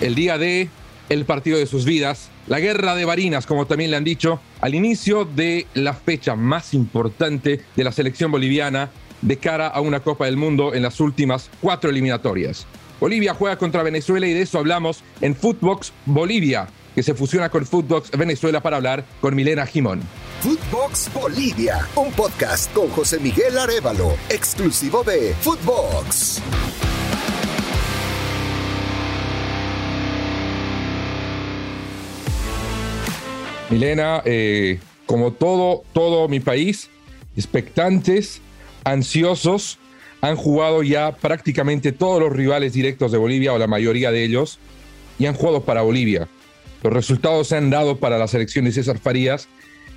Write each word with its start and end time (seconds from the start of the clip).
el 0.00 0.14
día 0.14 0.38
de 0.38 0.68
el 1.08 1.24
partido 1.24 1.58
de 1.58 1.66
sus 1.66 1.84
vidas, 1.84 2.30
la 2.46 2.60
guerra 2.60 2.94
de 2.94 3.04
Barinas, 3.04 3.46
como 3.46 3.66
también 3.66 3.90
le 3.90 3.96
han 3.96 4.04
dicho, 4.04 4.40
al 4.60 4.74
inicio 4.74 5.24
de 5.24 5.66
la 5.74 5.92
fecha 5.92 6.36
más 6.36 6.72
importante 6.72 7.60
de 7.76 7.84
la 7.84 7.92
selección 7.92 8.30
boliviana 8.30 8.90
de 9.20 9.36
cara 9.36 9.66
a 9.66 9.80
una 9.80 10.00
Copa 10.00 10.26
del 10.26 10.36
Mundo 10.36 10.72
en 10.74 10.82
las 10.82 11.00
últimas 11.00 11.50
cuatro 11.60 11.90
eliminatorias. 11.90 12.66
Bolivia 13.00 13.34
juega 13.34 13.58
contra 13.58 13.82
Venezuela 13.82 14.26
y 14.26 14.32
de 14.32 14.42
eso 14.42 14.58
hablamos 14.58 15.02
en 15.20 15.34
Footbox 15.34 15.92
Bolivia, 16.06 16.68
que 16.94 17.02
se 17.02 17.14
fusiona 17.14 17.48
con 17.48 17.66
Footbox 17.66 18.10
Venezuela 18.12 18.62
para 18.62 18.76
hablar 18.76 19.04
con 19.20 19.34
Milena 19.34 19.66
Jimón. 19.66 20.00
Footbox 20.42 21.10
Bolivia, 21.12 21.86
un 21.96 22.12
podcast 22.12 22.72
con 22.72 22.88
José 22.88 23.18
Miguel 23.18 23.58
Arevalo, 23.58 24.14
exclusivo 24.28 25.02
de 25.02 25.34
Footbox. 25.40 26.40
Milena, 33.70 34.22
eh, 34.24 34.78
como 35.06 35.32
todo, 35.32 35.84
todo 35.92 36.28
mi 36.28 36.40
país, 36.40 36.90
expectantes, 37.36 38.42
ansiosos, 38.84 39.78
han 40.20 40.36
jugado 40.36 40.82
ya 40.82 41.16
prácticamente 41.16 41.92
todos 41.92 42.20
los 42.20 42.32
rivales 42.32 42.72
directos 42.72 43.12
de 43.12 43.18
Bolivia 43.18 43.52
o 43.52 43.58
la 43.58 43.66
mayoría 43.66 44.10
de 44.10 44.24
ellos 44.24 44.58
y 45.18 45.26
han 45.26 45.34
jugado 45.34 45.62
para 45.62 45.82
Bolivia. 45.82 46.28
Los 46.82 46.92
resultados 46.92 47.48
se 47.48 47.56
han 47.56 47.70
dado 47.70 47.98
para 47.98 48.18
la 48.18 48.28
selección 48.28 48.64
de 48.64 48.72
César 48.72 48.98
Farías, 48.98 49.48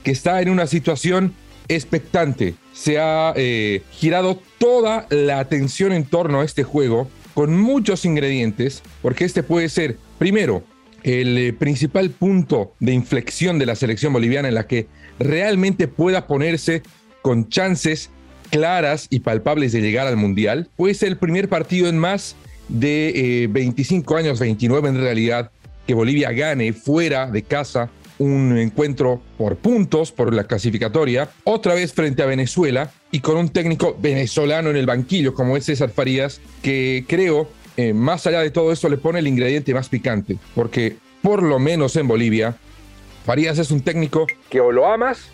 que 0.04 0.12
está 0.12 0.42
en 0.42 0.50
una 0.50 0.68
situación 0.68 1.34
expectante. 1.68 2.56
Se 2.74 3.00
ha 3.00 3.34
eh, 3.36 3.82
girado 3.92 4.40
toda 4.58 5.08
la 5.10 5.40
atención 5.40 5.94
en 5.94 6.06
torno 6.06 6.42
a 6.42 6.46
este 6.46 6.64
juego 6.64 7.10
con 7.34 7.58
muchos 7.58 8.06
ingredientes, 8.06 8.84
porque 9.02 9.26
este 9.26 9.44
puede 9.44 9.70
ser, 9.70 9.98
primero, 10.20 10.64
el 11.04 11.38
eh, 11.38 11.54
principal 11.54 12.10
punto 12.10 12.74
de 12.80 12.94
inflexión 12.94 13.60
de 13.60 13.66
la 13.66 13.76
selección 13.76 14.14
boliviana 14.14 14.48
en 14.48 14.56
la 14.56 14.68
que 14.68 14.88
realmente 15.20 15.88
pueda 15.88 16.28
ponerse 16.28 16.82
con 17.22 17.50
chances 17.50 18.10
claras 18.50 19.08
y 19.10 19.20
palpables 19.20 19.72
de 19.72 19.82
llegar 19.82 20.08
al 20.08 20.18
Mundial. 20.18 20.70
Puede 20.76 20.94
ser 20.94 21.10
el 21.10 21.18
primer 21.18 21.50
partido 21.50 21.88
en 21.88 21.98
más 21.98 22.36
de 22.70 23.48
25 23.50 24.16
eh, 24.16 24.20
años, 24.20 24.40
29 24.40 24.90
en 24.90 24.98
realidad, 24.98 25.52
que 25.88 25.94
Bolivia 25.94 26.32
gane 26.32 26.74
fuera 26.74 27.30
de 27.30 27.44
casa 27.44 27.90
un 28.20 28.58
encuentro 28.58 29.22
por 29.38 29.58
puntos, 29.58 30.12
por 30.12 30.34
la 30.34 30.46
clasificatoria, 30.46 31.30
otra 31.44 31.74
vez 31.74 31.94
frente 31.94 32.22
a 32.24 32.28
Venezuela 32.28 32.92
y 33.12 33.20
con 33.20 33.38
un 33.38 33.50
técnico 33.50 33.98
venezolano 34.00 34.70
en 34.70 34.78
el 34.78 34.86
banquillo 34.86 35.34
como 35.34 35.58
es 35.58 35.66
César 35.66 35.90
Farías, 35.90 36.40
que 36.62 37.06
creo 37.08 37.50
eh, 37.78 37.94
más 37.94 38.28
allá 38.28 38.42
de 38.42 38.52
todo 38.52 38.72
esto, 38.72 38.90
le 38.90 38.98
pone 38.98 39.20
el 39.20 39.28
ingrediente 39.28 39.74
más 39.74 39.90
picante, 39.90 40.38
porque 40.56 40.98
por 41.22 41.42
lo 41.42 41.60
menos 41.60 41.96
en 41.96 42.08
Bolivia, 42.08 42.56
Farías 43.26 43.58
es 43.58 43.72
un 43.72 43.82
técnico 43.82 44.28
que 44.50 44.60
o 44.60 44.72
lo 44.72 44.86
amas 44.86 45.30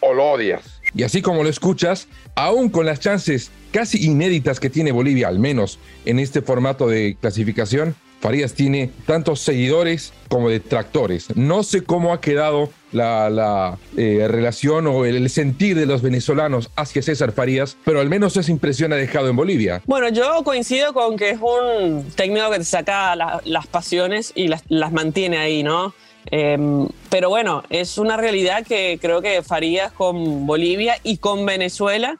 o 0.00 0.14
lo 0.14 0.24
odias. 0.32 0.80
Y 0.94 1.02
así 1.02 1.22
como 1.22 1.42
lo 1.42 1.48
escuchas, 1.48 2.08
aún 2.34 2.68
con 2.68 2.86
las 2.86 3.00
chances 3.00 3.50
casi 3.72 4.04
inéditas 4.04 4.60
que 4.60 4.70
tiene 4.70 4.92
Bolivia, 4.92 5.28
al 5.28 5.38
menos 5.38 5.78
en 6.04 6.18
este 6.18 6.42
formato 6.42 6.88
de 6.88 7.16
clasificación, 7.20 7.94
Farías 8.24 8.54
tiene 8.54 8.90
tantos 9.04 9.40
seguidores 9.40 10.14
como 10.30 10.48
detractores. 10.48 11.36
No 11.36 11.62
sé 11.62 11.84
cómo 11.84 12.14
ha 12.14 12.22
quedado 12.22 12.70
la, 12.90 13.76
eh, 13.98 14.24
relación 14.30 14.86
o 14.86 15.04
el, 15.04 15.28
sentir 15.28 15.76
de 15.76 15.84
los 15.84 16.00
venezolanos 16.00 16.70
hacia 16.74 17.02
César 17.02 17.32
Farías, 17.32 17.76
pero 17.84 18.00
al 18.00 18.08
menos 18.08 18.38
esa 18.38 18.50
impresión 18.50 18.94
ha 18.94 18.96
dejado 18.96 19.28
en 19.28 19.36
Bolivia. 19.36 19.82
Bueno, 19.84 20.08
yo 20.08 20.42
coincido 20.42 20.94
con 20.94 21.18
que 21.18 21.28
es 21.28 21.38
un 21.38 22.10
técnico 22.16 22.50
que 22.50 22.60
te 22.60 22.64
saca 22.64 23.14
las 23.14 23.66
pasiones 23.66 24.32
y 24.34 24.48
las, 24.48 24.62
mantiene 24.90 25.36
ahí, 25.36 25.62
¿no? 25.62 25.92
Em, 26.30 26.88
pero 27.10 27.28
bueno, 27.28 27.62
es 27.68 27.98
una 27.98 28.16
realidad 28.16 28.66
que 28.66 28.98
creo 29.02 29.20
que 29.20 29.42
Farías 29.42 29.92
con 29.92 30.46
Bolivia 30.46 30.96
y 31.02 31.18
con 31.18 31.44
Venezuela 31.44 32.18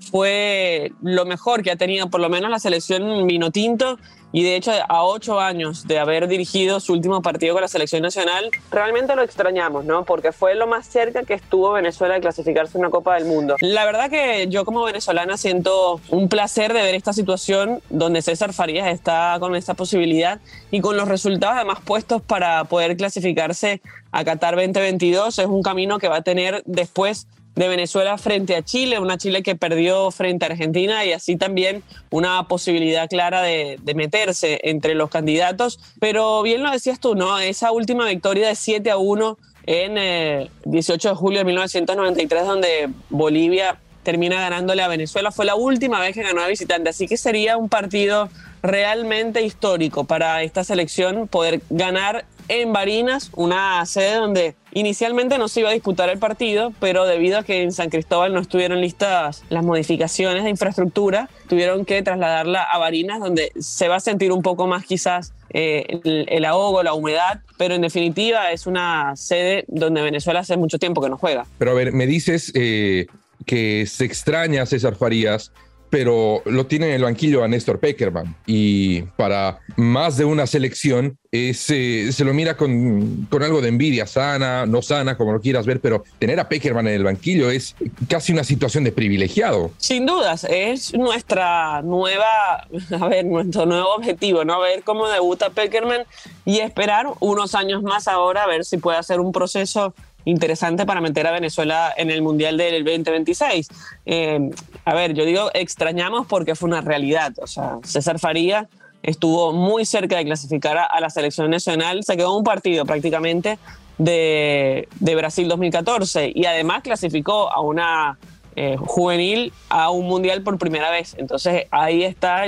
fue 0.00 0.92
lo 1.02 1.24
mejor 1.24 1.62
que 1.62 1.70
ha 1.70 1.76
tenido 1.76 2.08
por 2.10 2.20
lo 2.20 2.28
menos 2.28 2.50
la 2.50 2.58
selección 2.58 3.26
Minotinto 3.26 3.98
y 4.34 4.42
de 4.42 4.56
hecho 4.56 4.72
a 4.88 5.04
ocho 5.04 5.38
años 5.38 5.86
de 5.86 6.00
haber 6.00 6.26
dirigido 6.26 6.80
su 6.80 6.92
último 6.92 7.22
partido 7.22 7.54
con 7.54 7.62
la 7.62 7.68
selección 7.68 8.02
nacional, 8.02 8.50
realmente 8.72 9.14
lo 9.14 9.22
extrañamos, 9.22 9.84
¿no? 9.84 10.04
Porque 10.04 10.32
fue 10.32 10.56
lo 10.56 10.66
más 10.66 10.88
cerca 10.88 11.22
que 11.22 11.34
estuvo 11.34 11.70
Venezuela 11.72 12.14
de 12.14 12.20
clasificarse 12.20 12.76
en 12.76 12.80
una 12.80 12.90
Copa 12.90 13.14
del 13.14 13.26
Mundo. 13.26 13.54
La 13.60 13.84
verdad 13.84 14.10
que 14.10 14.48
yo 14.48 14.64
como 14.64 14.82
venezolana 14.82 15.36
siento 15.36 16.00
un 16.08 16.28
placer 16.28 16.72
de 16.72 16.82
ver 16.82 16.96
esta 16.96 17.12
situación 17.12 17.80
donde 17.90 18.22
César 18.22 18.52
Farías 18.52 18.88
está 18.88 19.36
con 19.38 19.54
esta 19.54 19.74
posibilidad 19.74 20.40
y 20.72 20.80
con 20.80 20.96
los 20.96 21.06
resultados 21.06 21.54
además 21.54 21.78
puestos 21.84 22.20
para 22.20 22.64
poder 22.64 22.96
clasificarse 22.96 23.82
a 24.10 24.24
Qatar 24.24 24.56
2022. 24.56 25.38
Es 25.38 25.46
un 25.46 25.62
camino 25.62 26.00
que 26.00 26.08
va 26.08 26.16
a 26.16 26.22
tener 26.22 26.64
después 26.66 27.28
de 27.54 27.68
Venezuela 27.68 28.18
frente 28.18 28.56
a 28.56 28.62
Chile, 28.62 28.98
una 28.98 29.16
Chile 29.16 29.42
que 29.42 29.54
perdió 29.54 30.10
frente 30.10 30.44
a 30.44 30.48
Argentina 30.48 31.04
y 31.04 31.12
así 31.12 31.36
también 31.36 31.82
una 32.10 32.46
posibilidad 32.48 33.08
clara 33.08 33.42
de, 33.42 33.78
meterse 33.94 34.60
entre 34.64 34.94
los 34.94 35.10
candidatos. 35.10 35.78
Pero 36.00 36.42
bien 36.42 36.62
lo 36.62 36.70
decías 36.70 36.98
tú, 36.98 37.14
¿no? 37.14 37.38
Esa 37.38 37.70
última 37.70 38.06
victoria 38.06 38.48
de 38.48 38.56
7 38.56 38.90
a 38.90 38.96
1 38.96 39.38
en 39.66 40.48
18 40.64 41.08
eh, 41.08 41.10
de 41.10 41.16
julio 41.16 41.38
de 41.38 41.44
1993, 41.44 42.46
donde 42.46 42.90
Bolivia 43.08 43.78
termina 44.02 44.40
ganándole 44.40 44.82
a 44.82 44.88
Venezuela, 44.88 45.32
fue 45.32 45.46
la 45.46 45.54
última 45.54 45.98
vez 45.98 46.14
que 46.14 46.22
ganó 46.22 46.42
a 46.42 46.48
visitante, 46.48 46.90
así 46.90 47.08
que 47.08 47.16
sería 47.16 47.56
un 47.56 47.70
partido 47.70 48.28
realmente 48.62 49.42
histórico 49.42 50.04
para 50.04 50.42
esta 50.42 50.62
selección 50.62 51.26
poder 51.26 51.62
ganar 51.70 52.26
en 52.48 52.72
Barinas, 52.72 53.30
una 53.34 53.84
sede 53.86 54.16
donde 54.16 54.54
inicialmente 54.74 55.38
no 55.38 55.48
se 55.48 55.60
iba 55.60 55.70
a 55.70 55.72
disputar 55.72 56.08
el 56.10 56.18
partido, 56.18 56.72
pero 56.80 57.06
debido 57.06 57.38
a 57.38 57.42
que 57.42 57.62
en 57.62 57.72
San 57.72 57.90
Cristóbal 57.90 58.34
no 58.34 58.40
estuvieron 58.40 58.80
listas 58.80 59.42
las 59.48 59.64
modificaciones 59.64 60.44
de 60.44 60.50
infraestructura, 60.50 61.30
tuvieron 61.48 61.84
que 61.84 62.02
trasladarla 62.02 62.62
a 62.62 62.78
Barinas, 62.78 63.20
donde 63.20 63.52
se 63.58 63.88
va 63.88 63.96
a 63.96 64.00
sentir 64.00 64.32
un 64.32 64.42
poco 64.42 64.66
más 64.66 64.84
quizás 64.84 65.32
eh, 65.50 66.00
el, 66.28 66.44
ahogo, 66.44 66.82
la 66.82 66.94
humedad, 66.94 67.40
pero 67.56 67.74
en 67.74 67.82
definitiva 67.82 68.50
es 68.50 68.66
una 68.66 69.14
sede 69.16 69.64
donde 69.68 70.02
Venezuela 70.02 70.40
hace 70.40 70.56
mucho 70.56 70.78
tiempo 70.78 71.00
que 71.00 71.08
no 71.08 71.16
juega. 71.16 71.46
Pero 71.58 71.70
a 71.70 71.74
ver, 71.74 71.92
me 71.92 72.06
dices 72.06 72.50
eh, 72.54 73.06
que 73.46 73.86
se 73.86 74.04
extraña 74.04 74.62
a 74.62 74.66
César 74.66 74.96
Farías 74.96 75.52
pero 75.94 76.42
lo 76.46 76.66
tiene 76.66 76.88
en 76.88 76.94
el 76.94 77.04
banquillo 77.04 77.44
a 77.44 77.46
Néstor 77.46 77.78
Peckerman. 77.78 78.34
Y 78.48 79.02
para 79.16 79.60
más 79.76 80.16
de 80.16 80.24
una 80.24 80.44
selección 80.44 81.16
eh, 81.30 81.54
se 81.54 82.24
lo 82.24 82.34
mira 82.34 82.56
con, 82.56 83.28
con, 83.30 83.44
algo 83.44 83.60
de 83.60 83.68
envidia, 83.68 84.04
sana, 84.04 84.66
no 84.66 84.82
sana, 84.82 85.16
como 85.16 85.32
lo 85.32 85.40
quieras 85.40 85.66
ver, 85.66 85.78
pero 85.78 86.02
tener 86.18 86.40
a 86.40 86.48
Peckerman 86.48 86.88
en 86.88 86.94
el 86.94 87.04
banquillo 87.04 87.48
es 87.48 87.76
casi 88.08 88.32
una 88.32 88.42
situación 88.42 88.82
de 88.82 88.90
privilegiado. 88.90 89.70
Sin 89.78 90.04
dudas, 90.04 90.42
es 90.50 90.92
nuestra 90.94 91.80
nueva, 91.82 92.66
a 93.00 93.06
ver, 93.06 93.24
nuestro 93.24 93.64
nuevo 93.64 93.94
objetivo, 93.94 94.44
¿no? 94.44 94.58
Ver 94.58 94.82
cómo 94.82 95.06
debuta 95.06 95.50
Peckerman 95.50 96.02
y 96.44 96.58
esperar 96.58 97.06
unos 97.20 97.54
años 97.54 97.84
más 97.84 98.08
ahora 98.08 98.42
a 98.42 98.46
ver 98.48 98.64
si 98.64 98.78
puede 98.78 98.98
hacer 98.98 99.20
un 99.20 99.30
proceso 99.30 99.94
interesante 100.24 100.86
para 100.86 101.00
meter 101.00 101.26
a 101.26 101.32
Venezuela 101.32 101.92
en 101.96 102.10
el 102.10 102.22
Mundial 102.22 102.56
del 102.56 102.84
2026. 102.84 103.68
Eh, 104.06 104.50
a 104.84 104.94
ver, 104.94 105.14
yo 105.14 105.24
digo 105.24 105.50
extrañamos 105.54 106.26
porque 106.26 106.54
fue 106.54 106.68
una 106.68 106.80
realidad. 106.80 107.32
O 107.40 107.46
sea, 107.46 107.78
César 107.82 108.18
Faría 108.18 108.68
estuvo 109.02 109.52
muy 109.52 109.84
cerca 109.84 110.16
de 110.16 110.24
clasificar 110.24 110.78
a, 110.78 111.00
la 111.00 111.10
selección 111.10 111.50
nacional, 111.50 112.04
se 112.04 112.16
quedó 112.16 112.36
un 112.36 112.42
partido 112.42 112.86
prácticamente 112.86 113.58
de, 113.98 114.88
Brasil 115.00 115.46
2014 115.46 116.32
y 116.34 116.46
además 116.46 116.82
clasificó 116.82 117.52
a 117.52 117.60
una 117.60 118.18
eh, 118.56 118.76
juvenil 118.78 119.52
a 119.68 119.90
un 119.90 120.06
mundial 120.06 120.42
por 120.42 120.58
primera 120.58 120.90
vez. 120.90 121.14
Entonces 121.18 121.66
ahí 121.70 122.02
está 122.02 122.46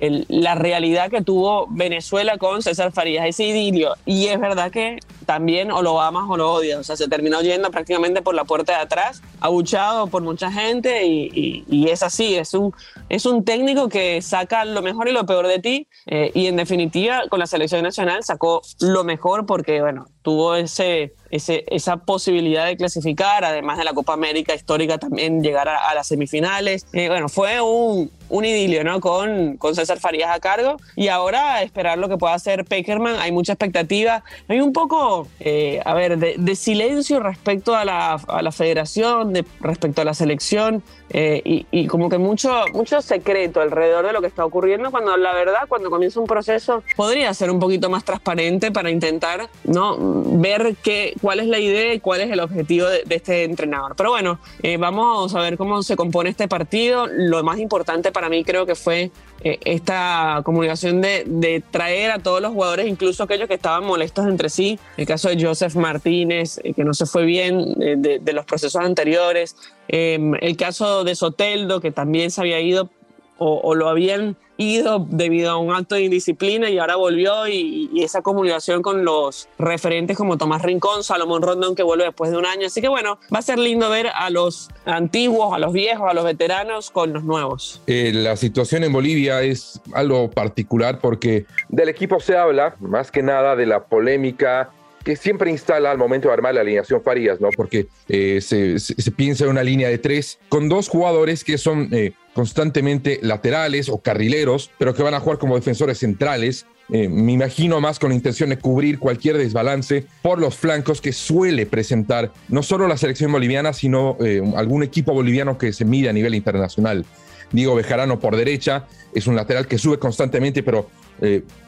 la 0.00 0.54
realidad 0.54 1.10
que 1.10 1.22
tuvo 1.22 1.66
Venezuela 1.68 2.38
con 2.38 2.62
César 2.62 2.92
Farías, 2.92 3.26
ese 3.26 3.44
idilio. 3.44 3.94
Y 4.06 4.26
es 4.26 4.38
verdad 4.38 4.70
que 4.70 4.98
también 5.28 5.70
o 5.70 5.82
lo 5.82 6.00
amas 6.00 6.24
o 6.26 6.38
lo 6.38 6.50
odias. 6.50 6.78
O 6.78 6.82
sea, 6.82 6.96
se 6.96 7.06
terminó 7.06 7.42
yendo 7.42 7.70
prácticamente 7.70 8.22
por 8.22 8.34
la 8.34 8.44
puerta 8.44 8.72
de 8.72 8.78
atrás, 8.78 9.20
abuchado 9.40 10.06
por 10.06 10.22
mucha 10.22 10.50
gente 10.50 11.04
y, 11.04 11.86
es 11.90 12.02
así. 12.02 12.34
Es 12.36 12.54
un, 12.54 12.72
es 13.10 13.26
un 13.26 13.44
técnico 13.44 13.90
que 13.90 14.22
saca 14.22 14.64
lo 14.64 14.80
mejor 14.80 15.06
y 15.06 15.12
lo 15.12 15.26
peor 15.26 15.46
de 15.46 15.58
ti. 15.58 15.86
Eh, 16.06 16.30
y 16.32 16.46
en 16.46 16.56
definitiva, 16.56 17.24
con 17.28 17.40
la 17.40 17.46
selección 17.46 17.82
nacional 17.82 18.24
sacó 18.24 18.62
lo 18.80 19.04
mejor 19.04 19.44
porque, 19.44 19.82
bueno, 19.82 20.06
tuvo 20.22 20.54
ese, 20.54 21.14
ese, 21.30 21.64
esa 21.68 21.98
posibilidad 21.98 22.66
de 22.66 22.76
clasificar, 22.76 23.44
además 23.44 23.78
de 23.78 23.84
la 23.84 23.92
Copa 23.92 24.14
América 24.14 24.54
histórica 24.54 24.98
también 24.98 25.42
llegar 25.42 25.68
a, 25.68 25.94
las 25.94 26.06
semifinales. 26.06 26.86
Eh, 26.92 27.08
bueno, 27.08 27.28
fue 27.28 27.60
un, 27.60 28.10
un 28.28 28.44
idilio, 28.44 28.84
¿no? 28.84 29.00
Con, 29.00 29.56
con 29.56 29.74
César 29.74 29.98
Farías 29.98 30.30
a 30.34 30.40
cargo 30.40 30.76
y 30.96 31.08
ahora 31.08 31.62
esperar 31.62 31.98
lo 31.98 32.08
que 32.08 32.18
pueda 32.18 32.34
hacer 32.34 32.64
Peckerman. 32.64 33.16
Hay 33.16 33.32
mucha 33.32 33.54
expectativa. 33.54 34.22
Hay 34.48 34.60
un 34.60 34.72
poco, 34.72 35.17
eh, 35.40 35.80
a 35.84 35.94
ver, 35.94 36.18
de, 36.18 36.56
silencio 36.56 37.20
respecto 37.20 37.74
a 37.74 37.84
la, 37.84 38.52
federación, 38.52 39.32
de, 39.32 39.44
respecto 39.60 40.02
a 40.02 40.04
la 40.04 40.14
selección 40.14 40.82
eh, 41.10 41.64
y, 41.70 41.86
como 41.86 42.08
que 42.08 42.18
mucho, 42.18 42.50
mucho 42.74 43.00
secreto 43.00 43.60
alrededor 43.60 44.06
de 44.06 44.12
lo 44.12 44.20
que 44.20 44.26
está 44.26 44.44
ocurriendo 44.44 44.90
cuando 44.90 45.16
la 45.16 45.32
verdad, 45.32 45.60
cuando 45.68 45.90
comienza 45.90 46.20
un 46.20 46.26
proceso, 46.26 46.82
podría 46.96 47.32
ser 47.32 47.50
un 47.50 47.58
poquito 47.58 47.88
más 47.88 48.04
transparente 48.04 48.70
para 48.70 48.90
intentar, 48.90 49.48
¿no? 49.64 49.96
Ver 49.98 50.76
qué, 50.82 51.14
cuál 51.22 51.40
es 51.40 51.46
la 51.46 51.58
idea 51.58 51.94
y 51.94 52.00
cuál 52.00 52.20
es 52.20 52.30
el 52.30 52.40
objetivo 52.40 52.86
de, 52.88 53.04
este 53.08 53.44
entrenador. 53.44 53.94
Pero 53.96 54.10
bueno, 54.10 54.38
eh, 54.62 54.76
vamos 54.76 55.34
a 55.34 55.40
ver 55.40 55.56
cómo 55.56 55.82
se 55.82 55.96
compone 55.96 56.30
este 56.30 56.46
partido. 56.46 57.06
Lo 57.06 57.42
más 57.42 57.58
importante 57.58 58.12
para 58.12 58.28
mí 58.28 58.44
creo 58.44 58.66
que 58.66 58.74
fue 58.74 59.10
esta 59.40 60.40
comunicación 60.44 61.00
de, 61.00 61.62
traer 61.70 62.10
a 62.10 62.18
todos 62.18 62.42
los 62.42 62.52
jugadores, 62.52 62.86
incluso 62.86 63.22
aquellos 63.22 63.48
que 63.48 63.54
estaban 63.54 63.84
molestos 63.84 64.26
entre 64.26 64.48
sí. 64.48 64.78
Caso 65.08 65.28
de 65.30 65.42
Joseph 65.42 65.74
Martínez, 65.74 66.60
eh, 66.62 66.74
que 66.74 66.84
no 66.84 66.92
se 66.92 67.06
fue 67.06 67.24
bien 67.24 67.74
eh, 67.80 67.96
de, 67.96 68.32
los 68.32 68.44
procesos 68.44 68.82
anteriores. 68.82 69.56
el 69.88 70.56
caso 70.56 71.02
de 71.02 71.14
Soteldo, 71.14 71.80
que 71.80 71.90
también 71.90 72.30
se 72.30 72.42
había 72.42 72.60
ido 72.60 72.90
o, 73.38 73.60
o 73.62 73.74
lo 73.74 73.88
habían 73.88 74.36
ido 74.58 75.06
debido 75.08 75.52
a 75.52 75.56
un 75.56 75.72
acto 75.72 75.94
de 75.94 76.02
indisciplina 76.02 76.68
y 76.68 76.78
ahora 76.78 76.96
volvió 76.96 77.46
y, 77.48 77.88
esa 78.02 78.22
comunicación 78.22 78.82
con 78.82 79.04
los 79.04 79.48
referentes 79.58 80.16
como 80.16 80.36
Tomás 80.36 80.62
Rincón, 80.62 81.02
Salomón 81.04 81.42
Rondón 81.42 81.74
que 81.74 81.82
vuelve 81.82 82.04
después 82.04 82.30
de 82.30 82.36
un 82.36 82.46
año. 82.46 82.66
Así 82.66 82.80
que 82.80 82.88
bueno, 82.88 83.18
va 83.32 83.38
a 83.38 83.42
ser 83.42 83.58
lindo 83.58 83.88
ver 83.88 84.08
a 84.12 84.30
los 84.30 84.68
antiguos, 84.84 85.54
a 85.54 85.58
los 85.58 85.72
viejos, 85.72 86.10
a 86.10 86.14
los 86.14 86.24
veteranos 86.24 86.90
con 86.90 87.12
los 87.12 87.24
nuevos. 87.24 87.80
Eh, 87.86 88.12
la 88.12 88.36
situación 88.36 88.84
en 88.84 88.92
Bolivia 88.92 89.42
es 89.42 89.80
algo 89.94 90.30
particular 90.30 90.98
porque 91.00 91.46
del 91.68 91.88
equipo 91.88 92.20
se 92.20 92.36
habla 92.36 92.74
más 92.80 93.10
que 93.10 93.22
nada 93.22 93.56
de 93.56 93.66
la 93.66 93.84
polémica 93.84 94.70
que 95.04 95.16
siempre 95.16 95.50
instala 95.50 95.90
al 95.90 95.98
momento 95.98 96.28
de 96.28 96.34
armar 96.34 96.54
la 96.54 96.60
alineación 96.60 97.02
Farías, 97.02 97.40
¿no? 97.40 97.48
Porque 97.56 97.86
eh, 98.08 98.40
se, 98.40 99.10
piensa 99.12 99.44
en 99.44 99.50
una 99.50 99.62
línea 99.62 99.88
de 99.88 99.98
tres 99.98 100.38
con 100.48 100.68
dos 100.68 100.88
jugadores 100.88 101.44
que 101.44 101.58
son 101.58 101.88
eh, 101.92 102.12
constantemente 102.34 103.18
laterales 103.22 103.88
o 103.88 103.98
carrileros, 103.98 104.70
pero 104.78 104.94
que 104.94 105.02
van 105.02 105.14
a 105.14 105.20
jugar 105.20 105.38
como 105.38 105.54
defensores 105.54 105.98
centrales. 105.98 106.66
Eh, 106.90 107.08
me 107.08 107.32
imagino 107.32 107.80
más 107.80 107.98
con 107.98 108.10
la 108.10 108.16
intención 108.16 108.48
de 108.50 108.58
cubrir 108.58 108.98
cualquier 108.98 109.36
desbalance 109.36 110.06
por 110.22 110.38
los 110.38 110.56
flancos 110.56 111.00
que 111.00 111.12
suele 111.12 111.66
presentar 111.66 112.32
no 112.48 112.62
solo 112.62 112.88
la 112.88 112.96
selección 112.96 113.30
boliviana, 113.30 113.72
sino 113.72 114.16
algún 114.56 114.82
equipo 114.82 115.12
boliviano 115.12 115.58
que 115.58 115.72
se 115.72 115.84
mide 115.84 116.08
a 116.08 116.12
nivel 116.12 116.34
internacional. 116.34 117.04
Diego 117.50 117.74
Bejarano 117.74 118.20
por 118.20 118.36
derecha, 118.36 118.86
es 119.14 119.26
un 119.26 119.36
lateral 119.36 119.66
que 119.66 119.78
sube 119.78 119.98
constantemente, 119.98 120.62
pero 120.62 120.88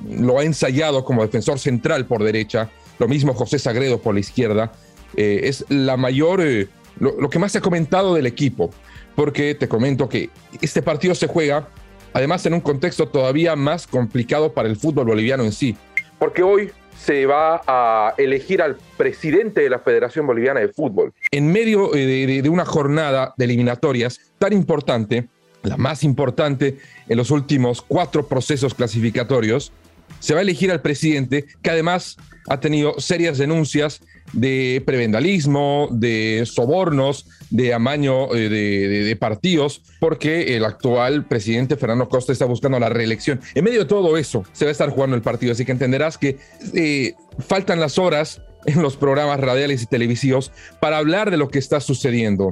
lo 0.09 0.39
ha 0.39 0.45
ensayado 0.45 1.05
como 1.05 1.23
defensor 1.23 1.59
central 1.59 2.07
por 2.07 2.23
derecha. 2.23 2.71
Lo 3.01 3.09
mismo 3.09 3.33
José 3.33 3.59
Sagredo 3.59 4.01
por 4.01 4.15
la 4.15 4.21
izquierda. 4.21 4.73
Eh, 5.17 5.41
es 5.45 5.65
la 5.71 5.97
mayor, 5.97 6.43
eh, 6.43 6.69
lo, 7.01 7.31
que 7.31 7.39
más 7.39 7.51
se 7.51 7.59
ha 7.59 7.61
comentado 7.63 8.15
del 8.15 8.27
equipo, 8.27 8.71
porque 9.17 9.55
te 9.55 9.69
comento 9.69 10.09
que 10.09 10.29
este 10.61 10.83
partido 10.83 11.15
se 11.15 11.27
juega, 11.27 11.69
además 12.13 12.45
en 12.47 12.55
un 12.55 12.61
contexto 12.61 13.09
todavía 13.09 13.57
más 13.57 13.87
complicado 13.87 14.53
para 14.53 14.69
el 14.69 14.77
fútbol 14.77 15.07
boliviano 15.07 15.43
en 15.45 15.53
sí, 15.53 15.77
porque 16.19 16.43
hoy 16.43 16.71
se 16.97 17.25
va 17.25 17.63
a 17.67 18.15
elegir 18.19 18.61
al 18.61 18.77
presidente 18.99 19.63
de 19.63 19.71
la 19.71 19.79
Federación 19.79 20.27
Boliviana 20.27 20.61
de 20.61 20.69
Fútbol. 20.69 21.15
En 21.31 21.51
medio 21.51 21.95
eh, 21.95 22.43
de 22.43 22.49
una 22.51 22.67
jornada 22.67 23.33
de 23.39 23.47
eliminatorias 23.47 24.21
tan 24.39 24.53
importante, 24.53 25.27
la 25.63 25.79
más 25.79 26.05
importante 26.05 26.79
en 27.09 27.17
los 27.17 27.31
últimos 27.31 27.81
cuatro 27.81 28.27
procesos 28.27 28.75
clasificatorios, 28.75 29.73
se 30.19 30.35
va 30.35 30.41
a 30.41 30.43
elegir 30.43 30.71
al 30.71 30.83
presidente, 30.83 31.47
que 31.63 31.71
además 31.71 32.19
ha 32.51 32.59
tenido 32.59 32.99
serias 32.99 33.39
denuncias 33.39 34.01
de 34.33 34.83
prevendalismo, 34.85 35.89
de 35.93 36.43
sobornos, 36.47 37.27
de 37.49 37.73
amaño 37.73 38.35
eh, 38.35 38.49
de, 38.49 39.17
partidos, 39.17 39.83
porque 40.01 40.57
el 40.57 40.65
actual 40.65 41.27
presidente 41.27 41.77
Fernando 41.77 42.09
Costa 42.09 42.33
está 42.33 42.47
buscando 42.47 42.81
la 42.81 42.89
reelección. 42.89 43.41
En 43.55 43.63
medio 43.63 43.79
de 43.81 43.85
todo 43.87 44.17
eso, 44.17 44.45
se 44.53 44.65
va 44.65 44.71
a 44.71 44.73
estar 44.73 44.91
jugando 44.91 45.15
el 45.15 45.23
partido, 45.23 45.53
así 45.53 45.65
que 45.65 45.71
entenderás 45.71 46.19
que 46.19 46.39
eh, 46.75 47.15
faltan 47.39 47.79
las 47.79 47.99
horas 47.99 48.43
en 48.67 48.83
los 48.83 48.97
programas 48.97 49.39
radiales 49.39 49.85
y 49.85 49.87
televisivos 49.87 50.51
para 50.81 50.99
hablar 50.99 51.31
de 51.31 51.37
lo 51.37 51.51
que 51.51 51.61
está 51.61 51.79
sucediendo. 51.79 52.51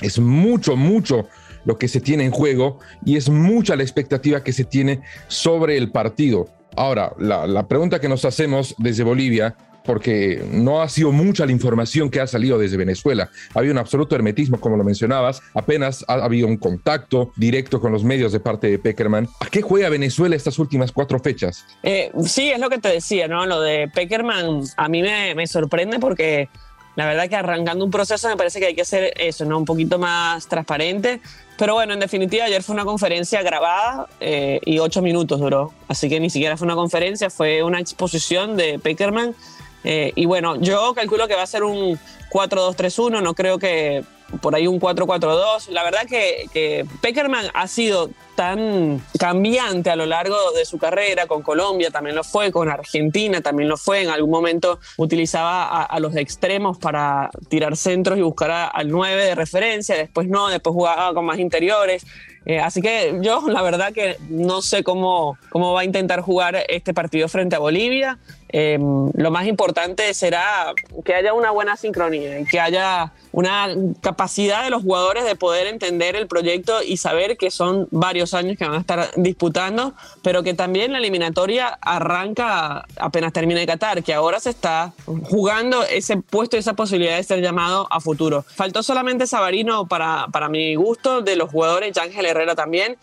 Es 0.00 0.18
mucho, 0.18 0.74
mucho 0.74 1.28
lo 1.64 1.78
que 1.78 1.86
se 1.86 2.00
tiene 2.00 2.24
en 2.24 2.32
juego 2.32 2.80
y 3.04 3.16
es 3.16 3.28
mucha 3.28 3.76
la 3.76 3.84
expectativa 3.84 4.42
que 4.42 4.52
se 4.52 4.64
tiene 4.64 5.00
sobre 5.28 5.76
el 5.76 5.92
partido. 5.92 6.48
Ahora, 6.76 7.12
la, 7.18 7.66
pregunta 7.66 8.00
que 8.00 8.08
nos 8.08 8.24
hacemos 8.24 8.74
desde 8.78 9.04
Bolivia 9.04 9.56
porque 9.84 10.44
no 10.52 10.82
ha 10.82 10.88
sido 10.88 11.12
mucha 11.12 11.46
la 11.46 11.52
información 11.52 12.10
que 12.10 12.20
ha 12.20 12.26
salido 12.26 12.58
desde 12.58 12.76
Venezuela. 12.76 13.30
Había 13.54 13.72
un 13.72 13.78
absoluto 13.78 14.14
hermetismo, 14.14 14.60
como 14.60 14.76
lo 14.76 14.84
mencionabas, 14.84 15.40
apenas 15.54 16.04
ha 16.08 16.14
habido 16.14 16.46
un 16.46 16.58
contacto 16.58 17.32
directo 17.36 17.80
con 17.80 17.90
los 17.90 18.04
medios 18.04 18.32
de 18.32 18.38
parte 18.38 18.70
de 18.70 18.78
Peckerman. 18.78 19.28
¿A 19.40 19.46
qué 19.46 19.62
juega 19.62 19.88
Venezuela 19.88 20.36
estas 20.36 20.58
últimas 20.58 20.92
cuatro 20.92 21.18
fechas? 21.18 21.64
Eh, 21.82 22.12
sí, 22.26 22.50
es 22.50 22.60
lo 22.60 22.68
que 22.68 22.78
te 22.78 22.90
decía, 22.90 23.28
¿no? 23.28 23.46
Lo 23.46 23.62
de 23.62 23.88
Peckerman 23.88 24.60
a 24.76 24.88
mí 24.90 25.02
me 25.02 25.46
sorprende 25.46 25.98
porque 25.98 26.50
la 26.98 27.06
verdad 27.06 27.28
que 27.28 27.36
arrancando 27.36 27.84
un 27.84 27.92
proceso 27.92 28.28
me 28.28 28.36
parece 28.36 28.58
que 28.58 28.66
hay 28.66 28.74
que 28.74 28.82
hacer 28.82 29.12
eso, 29.20 29.44
¿no? 29.44 29.56
Un 29.56 29.64
poquito 29.64 30.00
más 30.00 30.48
transparente. 30.48 31.20
Pero 31.56 31.74
bueno, 31.74 31.94
en 31.94 32.00
definitiva, 32.00 32.46
ayer 32.46 32.60
fue 32.60 32.74
una 32.74 32.84
conferencia 32.84 33.40
grabada 33.40 34.08
eh, 34.18 34.58
y 34.64 34.80
ocho 34.80 35.00
minutos 35.00 35.38
duró. 35.38 35.72
Así 35.86 36.08
que 36.08 36.18
ni 36.18 36.28
siquiera 36.28 36.56
fue 36.56 36.64
una 36.64 36.74
conferencia, 36.74 37.30
fue 37.30 37.62
una 37.62 37.78
exposición 37.78 38.56
de 38.56 38.80
Peckerman. 38.80 39.36
Eh, 39.84 40.10
y 40.16 40.26
bueno, 40.26 40.56
yo 40.56 40.92
calculo 40.92 41.28
que 41.28 41.36
va 41.36 41.42
a 41.42 41.46
ser 41.46 41.62
un 41.62 42.00
4-2-3-1, 42.32 43.22
no 43.22 43.32
creo 43.32 43.60
que 43.60 44.02
por 44.40 44.54
ahí 44.54 44.66
un 44.66 44.80
4-4-2. 44.80 45.68
La 45.68 45.84
verdad 45.84 46.06
que, 46.08 46.46
que 46.52 46.86
Peckerman 47.00 47.46
ha 47.54 47.66
sido 47.68 48.10
tan 48.38 49.02
cambiante 49.18 49.90
a 49.90 49.96
lo 49.96 50.06
largo 50.06 50.36
de 50.52 50.64
su 50.64 50.78
carrera, 50.78 51.26
con 51.26 51.42
Colombia 51.42 51.90
también 51.90 52.14
lo 52.14 52.22
fue, 52.22 52.52
con 52.52 52.68
Argentina 52.68 53.40
también 53.40 53.68
lo 53.68 53.76
fue, 53.76 54.02
en 54.02 54.10
algún 54.10 54.30
momento 54.30 54.78
utilizaba 54.96 55.82
a, 55.82 55.98
los 55.98 56.14
extremos 56.14 56.78
para 56.78 57.30
tirar 57.48 57.76
centros 57.76 58.16
y 58.16 58.22
buscar 58.22 58.70
al 58.72 58.90
9 58.90 59.24
de 59.24 59.34
referencia, 59.34 59.96
después 59.96 60.28
no, 60.28 60.46
después 60.46 60.72
jugaba 60.72 61.12
con 61.14 61.24
más 61.24 61.40
interiores. 61.40 62.06
Eh, 62.46 62.60
así 62.60 62.80
que 62.80 63.18
yo 63.20 63.42
la 63.48 63.60
verdad 63.60 63.92
que 63.92 64.16
no 64.28 64.62
sé 64.62 64.84
cómo, 64.84 65.36
cómo 65.50 65.72
va 65.72 65.80
a 65.80 65.84
intentar 65.84 66.20
jugar 66.20 66.64
este 66.68 66.94
partido 66.94 67.28
frente 67.28 67.56
a 67.56 67.58
Bolivia. 67.58 68.18
Em, 68.50 69.10
lo 69.14 69.30
más 69.32 69.46
importante 69.46 70.14
será 70.14 70.72
que 71.04 71.12
haya 71.12 71.34
una 71.34 71.50
buena 71.50 71.76
sincronía 71.76 72.38
y 72.38 72.44
que 72.46 72.60
haya 72.60 73.12
una 73.38 73.68
capacidad 74.00 74.64
de 74.64 74.70
los 74.70 74.82
jugadores 74.82 75.24
de 75.24 75.36
poder 75.36 75.68
entender 75.68 76.16
el 76.16 76.26
proyecto 76.26 76.82
y 76.82 76.96
saber 76.96 77.36
que 77.36 77.52
son 77.52 77.86
varios 77.92 78.34
años 78.34 78.58
que 78.58 78.64
van 78.64 78.74
a 78.74 78.80
estar 78.80 79.10
disputando, 79.14 79.94
pero 80.24 80.42
que 80.42 80.54
también 80.54 80.90
la 80.90 80.98
eliminatoria 80.98 81.78
arranca 81.80 82.84
apenas 82.98 83.32
termine 83.32 83.64
Qatar, 83.64 84.02
que 84.02 84.12
ahora 84.12 84.40
se 84.40 84.50
está 84.50 84.92
jugando 85.30 85.84
ese 85.84 86.16
puesto 86.16 86.56
y 86.56 86.58
esa 86.58 86.74
posibilidad 86.74 87.16
de 87.16 87.22
ser 87.22 87.40
llamado 87.40 87.86
a 87.92 88.00
futuro. 88.00 88.44
Faltó 88.56 88.82
solamente 88.82 89.28
Sabarino 89.28 89.86
para, 89.86 90.26
para 90.32 90.48
mi 90.48 90.74
gusto, 90.74 91.20
de 91.20 91.36
los 91.36 91.48
jugadores, 91.48 91.96
Ángel 91.96 92.26
Herrera 92.26 92.56
también, 92.56 92.96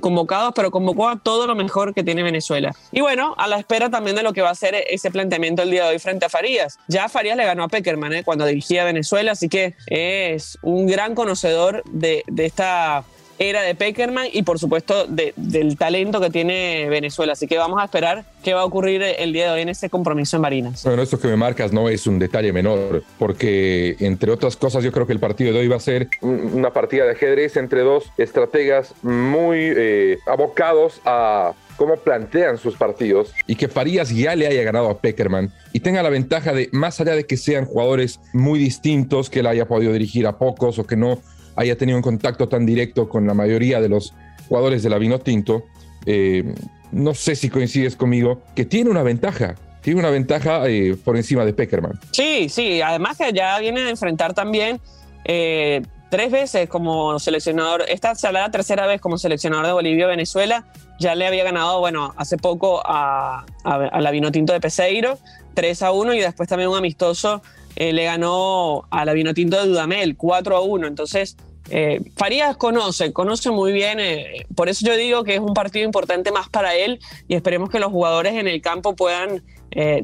convocados, 0.00 0.52
pero 0.54 0.70
convocó 0.70 1.08
a 1.08 1.18
todo 1.18 1.46
lo 1.46 1.54
mejor 1.54 1.94
que 1.94 2.02
tiene 2.02 2.22
Venezuela. 2.22 2.74
Y 2.90 3.00
bueno, 3.00 3.34
a 3.38 3.46
la 3.48 3.58
espera 3.58 3.90
también 3.90 4.16
de 4.16 4.22
lo 4.22 4.32
que 4.32 4.42
va 4.42 4.50
a 4.50 4.54
ser 4.54 4.74
ese 4.88 5.10
planteamiento 5.10 5.62
el 5.62 5.70
día 5.70 5.84
de 5.84 5.90
hoy 5.90 5.98
frente 5.98 6.26
a 6.26 6.28
Farías. 6.28 6.78
Ya 6.88 7.08
Farías 7.08 7.36
le 7.36 7.44
ganó 7.44 7.64
a 7.64 7.68
Peckerman 7.68 8.12
¿eh? 8.12 8.24
cuando 8.24 8.46
dirigía 8.46 8.84
Venezuela, 8.84 9.32
así 9.32 9.48
que 9.48 9.74
es 9.86 10.58
un 10.62 10.86
gran 10.86 11.14
conocedor 11.14 11.82
de, 11.90 12.24
de 12.26 12.46
esta 12.46 13.04
era 13.38 13.62
de 13.62 13.74
Peckerman 13.74 14.26
y 14.32 14.42
por 14.42 14.58
supuesto 14.58 15.06
del 15.06 15.76
talento 15.76 16.20
que 16.20 16.30
tiene 16.30 16.88
Venezuela. 16.88 17.32
Así 17.32 17.46
que 17.46 17.58
vamos 17.58 17.80
a 17.80 17.84
esperar 17.84 18.24
qué 18.42 18.54
va 18.54 18.62
a 18.62 18.64
ocurrir 18.64 19.02
el 19.02 19.32
día 19.32 19.46
de 19.46 19.52
hoy 19.52 19.60
en 19.62 19.68
ese 19.68 19.90
compromiso 19.90 20.36
en 20.36 20.42
Barinas. 20.42 20.84
Bueno, 20.84 21.02
esto 21.02 21.18
que 21.18 21.28
me 21.28 21.36
marcas 21.36 21.72
no 21.72 21.88
es 21.88 22.06
un 22.06 22.18
detalle 22.18 22.52
menor, 22.52 23.02
porque 23.18 23.96
entre 24.00 24.30
otras 24.30 24.56
cosas 24.56 24.84
yo 24.84 24.92
creo 24.92 25.06
que 25.06 25.12
el 25.12 25.20
partido 25.20 25.52
de 25.52 25.60
hoy 25.60 25.68
va 25.68 25.76
a 25.76 25.80
ser 25.80 26.08
una 26.20 26.72
partida 26.72 27.04
de 27.04 27.12
ajedrez 27.12 27.56
entre 27.56 27.80
dos 27.80 28.04
estrategas 28.16 28.94
muy 29.02 29.58
eh, 29.60 30.18
abocados 30.26 31.00
a 31.04 31.52
cómo 31.76 31.96
plantean 31.96 32.58
sus 32.58 32.76
partidos 32.76 33.32
y 33.46 33.56
que 33.56 33.68
Farías 33.68 34.10
ya 34.10 34.36
le 34.36 34.46
haya 34.46 34.62
ganado 34.62 34.88
a 34.88 34.98
Peckerman 34.98 35.52
y 35.72 35.80
tenga 35.80 36.02
la 36.02 36.10
ventaja 36.10 36.52
de, 36.52 36.68
más 36.72 37.00
allá 37.00 37.14
de 37.14 37.24
que 37.24 37.36
sean 37.36 37.64
jugadores 37.64 38.20
muy 38.32 38.58
distintos, 38.58 39.30
que 39.30 39.40
él 39.40 39.46
haya 39.46 39.66
podido 39.66 39.92
dirigir 39.92 40.26
a 40.26 40.38
pocos 40.38 40.78
o 40.78 40.86
que 40.86 40.96
no 40.96 41.18
haya 41.56 41.76
tenido 41.76 41.98
un 41.98 42.02
contacto 42.02 42.48
tan 42.48 42.66
directo 42.66 43.08
con 43.08 43.26
la 43.26 43.34
mayoría 43.34 43.80
de 43.80 43.88
los 43.88 44.14
jugadores 44.48 44.82
de 44.82 44.90
la 44.90 44.98
Vino 44.98 45.18
Tinto, 45.18 45.64
eh, 46.06 46.54
no 46.90 47.14
sé 47.14 47.36
si 47.36 47.48
coincides 47.48 47.96
conmigo, 47.96 48.42
que 48.54 48.64
tiene 48.64 48.90
una 48.90 49.02
ventaja. 49.02 49.54
tiene 49.82 50.00
una 50.00 50.10
ventaja 50.10 50.68
eh, 50.68 50.96
por 51.02 51.16
encima 51.16 51.44
de 51.44 51.52
Peckerman. 51.52 51.98
Sí, 52.12 52.48
sí, 52.48 52.80
además 52.80 53.16
que 53.16 53.32
ya 53.32 53.58
viene 53.58 53.80
a 53.80 53.90
enfrentar 53.90 54.34
también 54.34 54.80
eh, 55.24 55.82
tres 56.10 56.30
veces 56.30 56.68
como 56.68 57.18
seleccionador, 57.18 57.84
esta 57.88 58.14
será 58.14 58.42
la 58.42 58.50
tercera 58.50 58.86
vez 58.86 59.00
como 59.00 59.16
seleccionador 59.16 59.66
de 59.66 59.72
Bolivia-Venezuela, 59.72 60.66
ya 61.00 61.14
le 61.14 61.26
había 61.26 61.42
ganado, 61.42 61.80
bueno, 61.80 62.12
hace 62.16 62.36
poco 62.36 62.82
a, 62.84 63.46
a, 63.64 64.00
la 64.00 64.10
Vinotinto 64.10 64.52
de 64.52 64.60
Peseiro, 64.60 65.18
3 65.54 65.82
a 65.82 65.92
1, 65.92 66.14
y 66.14 66.20
después 66.20 66.48
también 66.48 66.68
un 66.68 66.76
amistoso 66.76 67.42
eh, 67.76 67.92
le 67.92 68.04
ganó 68.04 68.84
a 68.90 69.04
la 69.04 69.12
Vinotinto 69.12 69.60
de 69.60 69.68
Dudamel, 69.68 70.16
4 70.16 70.56
a 70.56 70.60
1, 70.60 70.86
entonces... 70.86 71.36
Eh, 71.70 72.00
Farías 72.16 72.56
conoce, 72.56 73.12
conoce 73.12 73.50
muy 73.50 73.70
bien, 73.70 74.00
eh, 74.00 74.46
por 74.56 74.68
eso 74.68 74.84
yo 74.84 74.96
digo 74.96 75.22
que 75.22 75.34
es 75.34 75.40
un 75.40 75.54
partido 75.54 75.84
importante 75.84 76.32
más 76.32 76.48
para 76.48 76.74
él 76.74 76.98
y 77.28 77.36
esperemos 77.36 77.70
que 77.70 77.78
los 77.78 77.92
jugadores 77.92 78.34
en 78.34 78.48
el 78.48 78.60
campo 78.60 78.96
puedan 78.96 79.44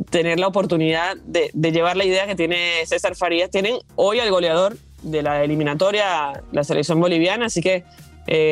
tener 0.08 0.38
la 0.38 0.46
oportunidad 0.46 1.16
de, 1.16 1.50
llevar 1.52 1.96
la 1.96 2.04
idea 2.04 2.26
que 2.26 2.36
tiene 2.36 2.86
César 2.86 3.16
Farías. 3.16 3.50
Tienen 3.50 3.76
hoy 3.96 4.20
al 4.20 4.30
goleador 4.30 4.78
de 5.02 5.20
la 5.20 5.42
eliminatoria, 5.44 6.42
la 6.52 6.64
selección 6.64 7.00
boliviana, 7.00 7.46
así 7.46 7.60
que 7.60 7.84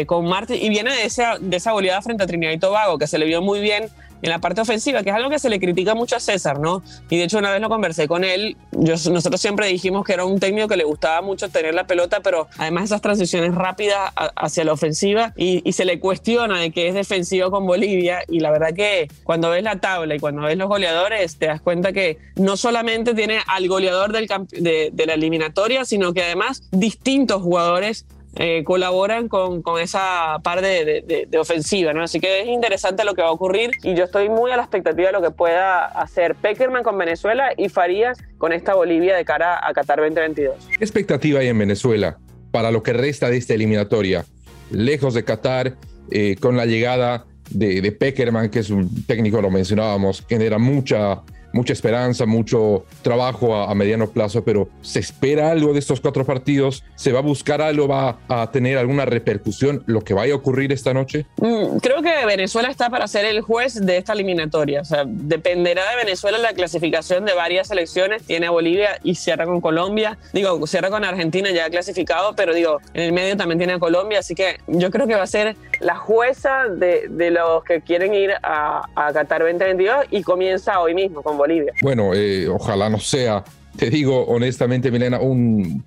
con 0.04 0.26
Marte, 0.26 0.56
y 0.56 0.68
viene 0.68 0.92
de 0.92 1.04
esa, 1.04 1.38
de 1.40 1.56
esa 1.56 1.72
goleada 1.72 2.02
frente 2.02 2.24
a 2.24 2.26
Trinidad 2.26 2.52
y 2.52 2.58
Tobago, 2.58 2.98
que 2.98 3.06
se 3.06 3.18
le 3.18 3.24
vio 3.24 3.40
muy 3.40 3.60
bien 3.60 3.88
en 4.22 4.30
la 4.30 4.38
parte 4.38 4.60
ofensiva, 4.60 5.02
que 5.02 5.10
es 5.10 5.16
algo 5.16 5.30
que 5.30 5.38
se 5.38 5.48
le 5.48 5.58
critica 5.58 5.94
mucho 5.94 6.16
a 6.16 6.20
César, 6.20 6.58
¿no? 6.58 6.82
Y 7.10 7.18
de 7.18 7.24
hecho 7.24 7.38
una 7.38 7.50
vez 7.50 7.60
lo 7.60 7.68
conversé 7.68 8.08
con 8.08 8.24
él, 8.24 8.56
nosotros 8.72 9.40
siempre 9.40 9.66
dijimos 9.68 10.04
que 10.04 10.12
era 10.12 10.24
un 10.24 10.38
técnico 10.38 10.68
que 10.68 10.76
le 10.76 10.84
gustaba 10.84 11.22
mucho 11.22 11.48
tener 11.48 11.74
la 11.74 11.86
pelota, 11.86 12.20
pero 12.20 12.48
además 12.58 12.84
esas 12.84 13.00
transiciones 13.00 13.54
rápidas 13.54 14.12
hacia 14.14 14.64
la 14.64 14.72
ofensiva 14.72 15.32
y, 15.36 15.62
y, 15.68 15.72
se 15.72 15.84
le 15.84 16.00
cuestiona 16.00 16.60
de 16.60 16.70
que 16.70 16.88
es 16.88 16.94
defensivo 16.94 17.50
con 17.50 17.66
Bolivia 17.66 18.20
y 18.28 18.40
la 18.40 18.50
verdad 18.50 18.74
que 18.74 19.08
cuando 19.24 19.50
ves 19.50 19.62
la 19.62 19.80
tabla 19.80 20.14
y 20.14 20.18
cuando 20.18 20.42
ves 20.42 20.56
los 20.56 20.68
goleadores 20.68 21.38
te 21.38 21.46
das 21.46 21.60
cuenta 21.60 21.92
que 21.92 22.18
no 22.36 22.56
solamente 22.56 23.14
tiene 23.14 23.38
al 23.46 23.68
goleador 23.68 24.12
del 24.12 24.26
de, 24.50 24.90
de 24.92 25.06
la 25.06 25.14
eliminatoria, 25.14 25.84
sino 25.84 26.12
que 26.12 26.22
además 26.22 26.62
distintos 26.70 27.42
jugadores 27.42 28.06
eh, 28.38 28.64
colaboran 28.64 29.28
con, 29.28 29.62
con, 29.62 29.80
esa 29.80 30.38
parte 30.42 30.84
de, 30.84 31.26
de, 31.26 31.38
ofensiva, 31.38 31.94
¿no? 31.94 32.02
Así 32.02 32.20
que 32.20 32.42
es 32.42 32.48
interesante 32.48 33.02
lo 33.04 33.14
que 33.14 33.22
va 33.22 33.28
a 33.28 33.32
ocurrir 33.32 33.70
y 33.82 33.94
yo 33.94 34.04
estoy 34.04 34.28
muy 34.28 34.50
a 34.50 34.56
la 34.56 34.62
expectativa 34.62 35.06
de 35.08 35.12
lo 35.12 35.22
que 35.22 35.30
pueda 35.30 35.86
hacer 35.86 36.34
Peckerman 36.34 36.82
con 36.82 36.98
Venezuela 36.98 37.52
y 37.56 37.70
Farías 37.70 38.18
con 38.36 38.52
esta 38.52 38.74
Bolivia 38.74 39.16
de 39.16 39.24
cara 39.24 39.66
a 39.66 39.72
Qatar 39.72 40.00
2022. 40.00 40.54
¿Qué 40.78 40.84
expectativa 40.84 41.40
hay 41.40 41.48
en 41.48 41.58
Venezuela 41.58 42.18
para 42.50 42.70
lo 42.70 42.82
que 42.82 42.92
resta 42.92 43.30
de 43.30 43.38
esta 43.38 43.54
eliminatoria? 43.54 44.26
Lejos 44.70 45.14
de 45.14 45.24
Qatar, 45.24 45.74
eh, 46.10 46.36
con 46.38 46.58
la 46.58 46.66
llegada 46.66 47.24
de, 47.50 47.80
de 47.80 47.92
Peckerman, 47.92 48.50
que 48.50 48.58
es 48.58 48.68
un 48.68 49.06
técnico, 49.06 49.40
lo 49.40 49.50
mencionábamos, 49.50 50.24
genera 50.28 50.58
mucha 50.58 51.22
mucha 51.56 51.72
esperanza, 51.72 52.26
mucho 52.26 52.84
trabajo 53.02 53.56
a, 53.56 53.70
a, 53.70 53.74
mediano 53.74 54.08
plazo, 54.08 54.44
pero 54.44 54.68
¿se 54.82 55.00
espera 55.00 55.50
algo 55.50 55.72
de 55.72 55.80
estos 55.80 56.00
cuatro 56.00 56.24
partidos? 56.24 56.84
¿Se 56.94 57.12
va 57.12 57.18
a 57.20 57.22
buscar 57.22 57.60
algo? 57.60 57.88
¿Va 57.88 58.18
a 58.28 58.50
tener 58.52 58.78
alguna 58.78 59.04
repercusión 59.04 59.82
lo 59.86 60.02
que 60.02 60.14
vaya 60.14 60.34
a 60.34 60.36
ocurrir 60.36 60.72
esta 60.72 60.92
noche? 60.94 61.26
Mm, 61.38 61.78
creo 61.78 62.02
que 62.02 62.26
Venezuela 62.26 62.68
está 62.68 62.90
para 62.90 63.08
ser 63.08 63.24
el 63.24 63.40
juez 63.40 63.74
de 63.74 63.96
esta 63.96 64.12
eliminatoria. 64.12 64.82
O 64.82 64.84
sea, 64.84 65.04
dependerá 65.06 65.90
de 65.90 65.96
Venezuela 65.96 66.38
la 66.38 66.52
clasificación 66.52 67.24
de 67.24 67.34
varias 67.34 67.68
selecciones. 67.68 68.22
Tiene 68.22 68.46
a 68.46 68.50
Bolivia 68.50 68.98
y 69.02 69.14
cierra 69.14 69.46
con 69.46 69.60
Colombia. 69.60 70.18
Digo, 70.32 70.66
cierra 70.66 70.90
con 70.90 71.04
Argentina 71.04 71.50
ya 71.50 71.70
clasificado, 71.70 72.34
pero 72.36 72.54
digo, 72.54 72.80
en 72.94 73.02
el 73.02 73.12
medio 73.12 73.36
también 73.36 73.58
tiene 73.58 73.74
a 73.74 73.78
Colombia. 73.78 74.18
Así 74.18 74.34
que 74.34 74.58
yo 74.66 74.90
creo 74.90 75.06
que 75.06 75.14
va 75.14 75.22
a 75.22 75.26
ser 75.26 75.56
la 75.80 75.96
jueza 75.96 76.64
de, 76.68 77.06
de 77.08 77.30
los 77.30 77.64
que 77.64 77.80
quieren 77.80 78.14
ir 78.14 78.32
a, 78.42 78.88
a 78.94 79.12
Qatar 79.12 79.42
2022 79.42 80.06
y 80.10 80.22
comienza 80.22 80.80
hoy 80.80 80.94
mismo 80.94 81.22
con 81.22 81.36
Bolivia. 81.36 81.45
Bueno, 81.82 82.14
eh, 82.14 82.48
ojalá 82.48 82.88
no 82.88 82.98
sea, 82.98 83.44
te 83.76 83.90
digo 83.90 84.24
honestamente, 84.26 84.90
Milena, 84.90 85.20
un, 85.20 85.84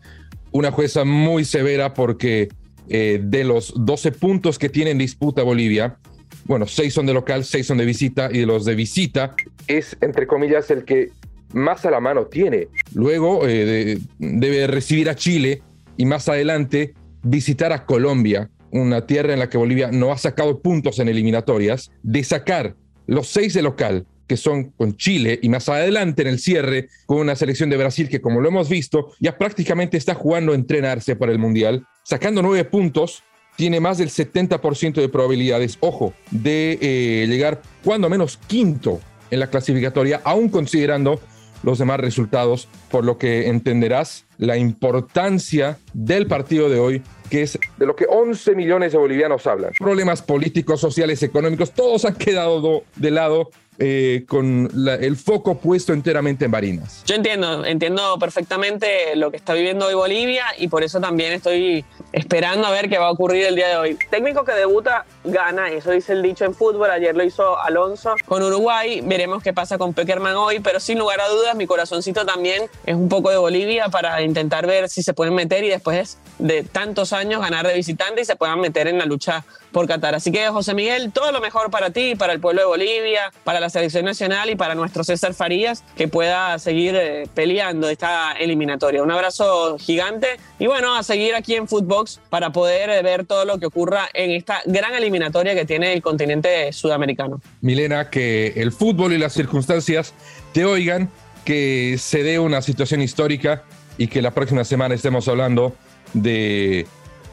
una 0.51 0.71
jueza 0.71 1.03
muy 1.05 1.45
severa 1.45 1.93
porque 1.93 2.49
eh, 2.87 3.19
de 3.23 3.43
los 3.43 3.73
12 3.75 4.11
puntos 4.13 4.57
que 4.57 4.69
tiene 4.69 4.91
en 4.91 4.97
disputa 4.97 5.43
Bolivia, 5.43 5.97
bueno, 6.45 6.65
6 6.65 6.93
son 6.93 7.05
de 7.05 7.13
local, 7.13 7.43
6 7.43 7.65
son 7.65 7.77
de 7.77 7.85
visita 7.85 8.29
y 8.31 8.39
de 8.39 8.45
los 8.45 8.65
de 8.65 8.75
visita 8.75 9.35
es, 9.67 9.95
entre 10.01 10.27
comillas, 10.27 10.69
el 10.71 10.83
que 10.83 11.11
más 11.53 11.85
a 11.85 11.91
la 11.91 11.99
mano 11.99 12.25
tiene. 12.25 12.67
Luego 12.93 13.47
eh, 13.47 13.65
de, 13.65 13.99
debe 14.17 14.67
recibir 14.67 15.09
a 15.09 15.15
Chile 15.15 15.61
y 15.95 16.05
más 16.05 16.27
adelante 16.27 16.93
visitar 17.21 17.71
a 17.71 17.85
Colombia, 17.85 18.49
una 18.71 19.05
tierra 19.05 19.33
en 19.33 19.39
la 19.39 19.49
que 19.49 19.57
Bolivia 19.57 19.91
no 19.91 20.11
ha 20.11 20.17
sacado 20.17 20.59
puntos 20.59 20.99
en 20.99 21.07
eliminatorias, 21.07 21.91
de 22.03 22.23
sacar 22.23 22.75
los 23.05 23.27
6 23.27 23.53
de 23.53 23.61
local 23.61 24.07
que 24.29 24.37
son 24.37 24.65
con 24.77 24.95
Chile 24.95 25.39
y 25.41 25.49
más 25.49 25.67
adelante 25.67 26.21
en 26.21 26.27
el 26.27 26.39
cierre 26.39 26.87
con 27.07 27.17
una 27.17 27.35
selección 27.35 27.69
de 27.71 27.77
Brasil 27.77 28.07
que 28.07 28.21
como 28.21 28.39
lo 28.39 28.47
hemos 28.47 28.69
visto 28.69 29.11
ya 29.19 29.37
prácticamente 29.37 29.97
está 29.97 30.13
jugando 30.13 30.51
a 30.51 30.55
entrenarse 30.55 31.15
para 31.15 31.31
el 31.31 31.39
Mundial, 31.39 31.85
sacando 32.03 32.43
nueve 32.43 32.63
puntos, 32.63 33.23
tiene 33.55 33.79
más 33.79 33.97
del 33.97 34.09
70% 34.09 34.93
de 34.93 35.09
probabilidades, 35.09 35.77
ojo, 35.81 36.13
de 36.29 36.77
eh, 36.79 37.27
llegar 37.27 37.61
cuando 37.83 38.07
menos 38.07 38.37
quinto 38.37 39.01
en 39.31 39.39
la 39.39 39.47
clasificatoria, 39.47 40.21
aún 40.23 40.49
considerando 40.49 41.19
los 41.63 41.79
demás 41.79 41.99
resultados, 41.99 42.67
por 42.89 43.03
lo 43.03 43.17
que 43.17 43.47
entenderás 43.47 44.25
la 44.37 44.57
importancia 44.57 45.77
del 45.93 46.27
partido 46.27 46.69
de 46.69 46.79
hoy, 46.79 47.01
que 47.29 47.41
es 47.41 47.59
de 47.77 47.85
lo 47.85 47.95
que 47.95 48.05
11 48.07 48.55
millones 48.55 48.91
de 48.91 48.97
bolivianos 48.97 49.45
hablan. 49.47 49.71
Problemas 49.77 50.21
políticos, 50.21 50.79
sociales, 50.79 51.21
económicos, 51.23 51.71
todos 51.71 52.05
han 52.05 52.15
quedado 52.15 52.83
de 52.95 53.11
lado 53.11 53.49
eh, 53.79 54.25
con 54.27 54.69
la, 54.73 54.95
el 54.95 55.15
foco 55.15 55.57
puesto 55.57 55.93
enteramente 55.93 56.45
en 56.45 56.51
Barinas. 56.51 57.03
Yo 57.05 57.15
entiendo, 57.15 57.65
entiendo 57.65 58.17
perfectamente 58.19 59.15
lo 59.15 59.31
que 59.31 59.37
está 59.37 59.53
viviendo 59.53 59.87
hoy 59.87 59.93
Bolivia 59.93 60.45
y 60.57 60.67
por 60.67 60.83
eso 60.83 60.99
también 60.99 61.33
estoy 61.33 61.85
esperando 62.11 62.67
a 62.67 62.71
ver 62.71 62.89
qué 62.89 62.97
va 62.97 63.07
a 63.07 63.11
ocurrir 63.11 63.45
el 63.45 63.55
día 63.55 63.67
de 63.69 63.77
hoy. 63.77 63.99
Técnico 64.09 64.43
que 64.43 64.53
debuta 64.53 65.05
gana, 65.23 65.69
eso 65.69 65.91
dice 65.91 66.13
el 66.13 66.21
dicho 66.21 66.45
en 66.45 66.53
fútbol, 66.53 66.89
ayer 66.89 67.15
lo 67.15 67.23
hizo 67.23 67.59
Alonso 67.59 68.15
con 68.25 68.43
Uruguay, 68.43 69.01
veremos 69.03 69.43
qué 69.43 69.53
pasa 69.53 69.77
con 69.77 69.93
Peckerman 69.93 70.35
hoy, 70.35 70.59
pero 70.59 70.79
sin 70.79 70.99
lugar 70.99 71.21
a 71.21 71.27
dudas 71.27 71.55
mi 71.55 71.67
corazoncito 71.67 72.25
también 72.25 72.63
es 72.85 72.95
un 72.95 73.09
poco 73.09 73.29
de 73.29 73.37
Bolivia 73.37 73.89
para 73.89 74.21
intentar 74.21 74.65
ver 74.65 74.89
si 74.89 75.03
se 75.03 75.13
pueden 75.13 75.35
meter 75.35 75.63
y 75.63 75.69
después 75.69 76.17
de 76.37 76.63
tantos 76.63 77.13
años 77.13 77.41
ganar 77.41 77.67
de 77.67 77.73
visitante 77.73 78.21
y 78.21 78.25
se 78.25 78.35
puedan 78.35 78.59
meter 78.59 78.87
en 78.87 78.97
la 78.97 79.05
lucha 79.05 79.43
por 79.71 79.87
Qatar. 79.87 80.15
Así 80.15 80.31
que 80.31 80.47
José 80.49 80.73
Miguel, 80.73 81.11
todo 81.11 81.31
lo 81.31 81.41
mejor 81.41 81.69
para 81.69 81.91
ti, 81.91 82.15
para 82.15 82.33
el 82.33 82.39
pueblo 82.39 82.61
de 82.61 82.67
Bolivia, 82.67 83.31
para 83.43 83.59
la 83.59 83.69
selección 83.69 84.05
nacional 84.05 84.49
y 84.49 84.55
para 84.55 84.75
nuestro 84.75 85.03
César 85.03 85.33
Farías, 85.33 85.83
que 85.95 86.07
pueda 86.07 86.57
seguir 86.59 86.95
eh, 86.95 87.27
peleando 87.33 87.89
esta 87.89 88.33
eliminatoria. 88.33 89.03
Un 89.03 89.11
abrazo 89.11 89.77
gigante 89.77 90.39
y 90.57 90.67
bueno, 90.67 90.95
a 90.95 91.03
seguir 91.03 91.35
aquí 91.35 91.55
en 91.55 91.67
Footbox 91.99 92.19
para 92.29 92.51
poder 92.51 93.03
ver 93.03 93.25
todo 93.25 93.45
lo 93.45 93.59
que 93.59 93.65
ocurra 93.65 94.09
en 94.13 94.31
esta 94.31 94.61
gran 94.65 94.93
eliminatoria 94.95 95.55
que 95.55 95.65
tiene 95.65 95.93
el 95.93 96.01
continente 96.01 96.71
sudamericano. 96.73 97.41
Milena, 97.61 98.09
que 98.09 98.53
el 98.55 98.71
fútbol 98.71 99.13
y 99.13 99.17
las 99.17 99.33
circunstancias 99.33 100.13
te 100.53 100.65
oigan, 100.65 101.09
que 101.45 101.97
se 101.97 102.23
dé 102.23 102.39
una 102.39 102.61
situación 102.61 103.01
histórica 103.01 103.63
y 103.97 104.07
que 104.07 104.21
la 104.21 104.31
próxima 104.31 104.63
semana 104.63 104.95
estemos 104.95 105.27
hablando 105.27 105.75
de 106.13 106.87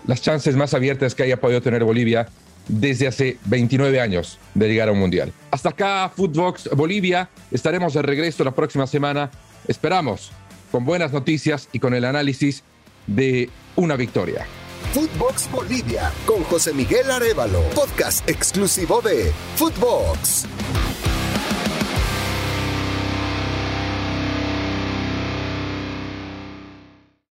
las 0.07 0.23
chances 0.23 0.57
más 0.57 0.75
abiertas 0.75 1.15
que 1.15 1.23
haya 1.23 1.41
podido 1.41 1.61
tener 1.61 1.85
Bolivia 1.85 2.29
desde 2.69 3.07
hace 3.07 3.39
29 3.45 4.01
años 4.01 4.39
de 4.55 4.69
llegar 4.69 4.89
a 4.89 4.93
un 4.93 4.99
mundial. 4.99 5.33
Hasta 5.51 5.71
acá, 5.71 6.11
Footbox 6.15 6.71
Bolivia. 6.75 7.29
Estaremos 7.51 7.95
de 7.95 8.03
regreso 8.03 8.43
la 8.43 8.51
próxima 8.51 8.87
semana. 8.87 9.31
Esperamos 9.69 10.33
con 10.73 10.85
buenas 10.85 11.13
noticias 11.13 11.69
y 11.73 11.79
con 11.79 11.95
el 11.95 12.05
análisis 12.05 12.65
de 13.07 13.51
una 13.77 13.97
victoria. 13.97 14.47
Footbox 14.93 15.51
Bolivia 15.51 16.13
con 16.27 16.43
José 16.45 16.73
Miguel 16.73 17.11
Arevalo, 17.11 17.61
podcast 17.75 18.29
exclusivo 18.29 19.03
de 19.03 19.33
Footbox. 19.57 20.47